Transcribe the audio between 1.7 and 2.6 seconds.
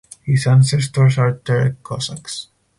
Cossacks.